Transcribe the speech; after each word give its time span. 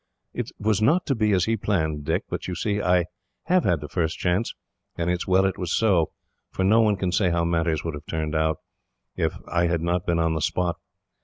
"It 0.33 0.49
was 0.57 0.81
not 0.81 1.05
to 1.05 1.13
be 1.13 1.31
as 1.31 1.45
he 1.45 1.55
planned, 1.55 2.05
Dick, 2.05 2.23
but 2.27 2.47
you 2.47 2.55
see 2.55 2.81
I 2.81 3.05
have 3.43 3.65
had 3.65 3.81
the 3.81 3.87
first 3.87 4.17
chance, 4.17 4.55
and 4.97 5.11
it 5.11 5.19
is 5.19 5.27
well 5.27 5.45
it 5.45 5.59
was 5.59 5.71
so, 5.77 6.09
for 6.49 6.63
no 6.63 6.81
one 6.81 6.95
can 6.95 7.11
say 7.11 7.29
how 7.29 7.45
matters 7.45 7.83
would 7.83 7.93
have 7.93 8.07
turned 8.07 8.33
out, 8.33 8.57
if 9.15 9.35
I 9.47 9.67
had 9.67 9.81
not 9.81 10.07
been 10.07 10.17
on 10.17 10.33
the 10.33 10.41
spot. 10.41 10.77